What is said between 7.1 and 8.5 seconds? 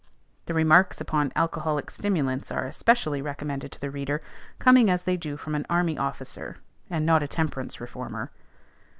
a temperance reformer.